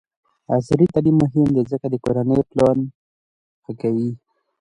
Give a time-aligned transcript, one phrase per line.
[0.53, 2.77] عصري تعلیم مهم دی ځکه چې د کورنۍ پلان
[3.63, 4.09] ښه کوي.